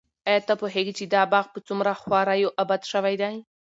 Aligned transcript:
ایا 0.27 0.39
ته 0.47 0.53
پوهېږې 0.61 0.93
چې 0.99 1.05
دا 1.13 1.21
باغ 1.31 1.45
په 1.53 1.59
څومره 1.67 1.91
خواریو 2.01 2.55
اباد 2.61 2.81
شوی 2.91 3.15
دی؟ 3.21 3.35